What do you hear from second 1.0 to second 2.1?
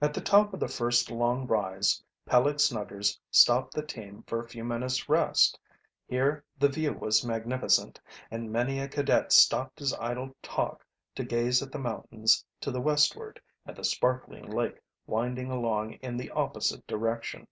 long rise